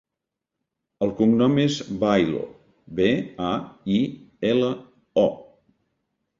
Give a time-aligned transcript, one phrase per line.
[1.05, 2.41] El cognom és Bailo:
[3.01, 3.09] be,
[3.51, 3.53] a,
[4.01, 4.03] i,
[4.55, 4.75] ela,
[5.29, 5.31] o.